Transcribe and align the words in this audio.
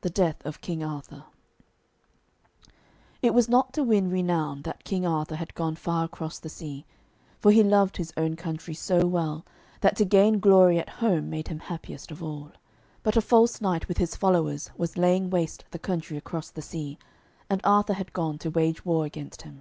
THE 0.00 0.08
DEATH 0.08 0.46
OF 0.46 0.62
KING 0.62 0.82
ARTHUR 0.82 1.24
It 3.20 3.34
was 3.34 3.50
not 3.50 3.74
to 3.74 3.82
win 3.82 4.08
renown 4.08 4.62
that 4.62 4.82
King 4.82 5.04
Arthur 5.04 5.36
had 5.36 5.54
gone 5.54 5.76
far 5.76 6.04
across 6.06 6.38
the 6.38 6.48
sea, 6.48 6.86
for 7.38 7.52
he 7.52 7.62
loved 7.62 7.98
his 7.98 8.10
own 8.16 8.34
country 8.34 8.72
so 8.72 9.06
well, 9.06 9.44
that 9.82 9.94
to 9.96 10.06
gain 10.06 10.38
glory 10.40 10.78
at 10.78 10.88
home 10.88 11.28
made 11.28 11.48
him 11.48 11.58
happiest 11.58 12.10
of 12.10 12.22
all. 12.22 12.52
But 13.02 13.18
a 13.18 13.20
false 13.20 13.60
knight 13.60 13.88
with 13.88 13.98
his 13.98 14.16
followers 14.16 14.70
was 14.78 14.96
laying 14.96 15.28
waste 15.28 15.66
the 15.70 15.78
country 15.78 16.16
across 16.16 16.48
the 16.48 16.62
sea, 16.62 16.98
and 17.50 17.60
Arthur 17.62 17.92
had 17.92 18.14
gone 18.14 18.38
to 18.38 18.50
wage 18.50 18.86
war 18.86 19.04
against 19.04 19.42
him. 19.42 19.60